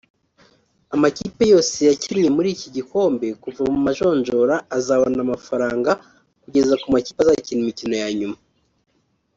[0.95, 5.91] Amakipe yose yakinnye muri iki gikombe kuva mu manjojora azabona amafaranga
[6.43, 8.37] kugeza ku makipe azakina imikino yanyuma